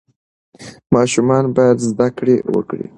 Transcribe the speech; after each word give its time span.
ماشومان 0.93 1.45
باید 1.57 1.77
زده 1.89 2.07
کړه 2.17 2.35
وکړي. 2.53 2.85